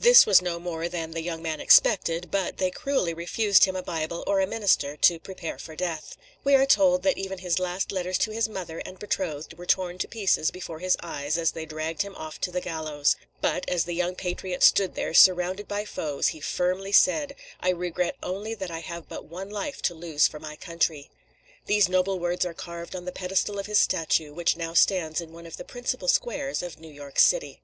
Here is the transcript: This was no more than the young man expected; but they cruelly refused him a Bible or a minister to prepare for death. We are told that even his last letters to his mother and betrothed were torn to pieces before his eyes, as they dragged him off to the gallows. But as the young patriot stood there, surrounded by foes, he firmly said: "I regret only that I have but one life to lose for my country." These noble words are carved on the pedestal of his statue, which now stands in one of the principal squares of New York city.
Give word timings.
This 0.00 0.24
was 0.24 0.40
no 0.40 0.58
more 0.58 0.88
than 0.88 1.10
the 1.10 1.20
young 1.20 1.42
man 1.42 1.60
expected; 1.60 2.30
but 2.30 2.56
they 2.56 2.70
cruelly 2.70 3.12
refused 3.12 3.66
him 3.66 3.76
a 3.76 3.82
Bible 3.82 4.24
or 4.26 4.40
a 4.40 4.46
minister 4.46 4.96
to 4.96 5.18
prepare 5.20 5.58
for 5.58 5.76
death. 5.76 6.16
We 6.42 6.54
are 6.54 6.64
told 6.64 7.02
that 7.02 7.18
even 7.18 7.40
his 7.40 7.58
last 7.58 7.92
letters 7.92 8.16
to 8.20 8.30
his 8.30 8.48
mother 8.48 8.78
and 8.86 8.98
betrothed 8.98 9.58
were 9.58 9.66
torn 9.66 9.98
to 9.98 10.08
pieces 10.08 10.50
before 10.50 10.78
his 10.78 10.96
eyes, 11.02 11.36
as 11.36 11.52
they 11.52 11.66
dragged 11.66 12.00
him 12.00 12.14
off 12.16 12.40
to 12.40 12.50
the 12.50 12.62
gallows. 12.62 13.16
But 13.42 13.68
as 13.68 13.84
the 13.84 13.92
young 13.92 14.14
patriot 14.14 14.62
stood 14.62 14.94
there, 14.94 15.12
surrounded 15.12 15.68
by 15.68 15.84
foes, 15.84 16.28
he 16.28 16.40
firmly 16.40 16.92
said: 16.92 17.34
"I 17.60 17.68
regret 17.68 18.16
only 18.22 18.54
that 18.54 18.70
I 18.70 18.78
have 18.80 19.06
but 19.06 19.26
one 19.26 19.50
life 19.50 19.82
to 19.82 19.92
lose 19.92 20.26
for 20.26 20.40
my 20.40 20.56
country." 20.56 21.10
These 21.66 21.90
noble 21.90 22.18
words 22.18 22.46
are 22.46 22.54
carved 22.54 22.96
on 22.96 23.04
the 23.04 23.12
pedestal 23.12 23.58
of 23.58 23.66
his 23.66 23.80
statue, 23.80 24.32
which 24.32 24.56
now 24.56 24.72
stands 24.72 25.20
in 25.20 25.34
one 25.34 25.44
of 25.44 25.58
the 25.58 25.62
principal 25.64 26.08
squares 26.08 26.62
of 26.62 26.80
New 26.80 26.90
York 26.90 27.18
city. 27.18 27.60